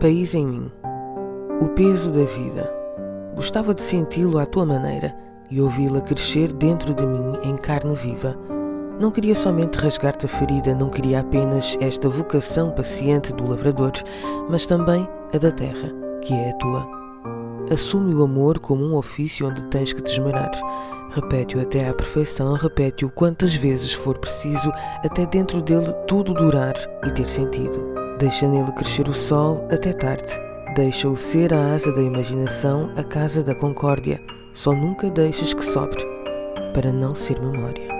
[0.00, 0.72] País em mim.
[1.60, 2.72] O peso da vida.
[3.36, 5.14] Gostava de senti-lo à tua maneira
[5.50, 8.34] e ouvi-la crescer dentro de mim em carne viva.
[8.98, 13.92] Não queria somente rasgar-te a ferida, não queria apenas esta vocação paciente do lavrador,
[14.48, 16.88] mas também a da terra, que é a tua.
[17.70, 20.50] Assume o amor como um ofício onde tens que te esmerar.
[21.10, 24.72] Repete-o até à perfeição, repete-o quantas vezes for preciso,
[25.04, 26.72] até dentro dele tudo durar
[27.04, 27.99] e ter sentido.
[28.20, 30.38] Deixa nele crescer o sol até tarde.
[30.76, 34.20] Deixa-o ser a asa da imaginação, a casa da concórdia.
[34.52, 36.04] Só nunca deixes que sobre,
[36.74, 37.99] para não ser memória.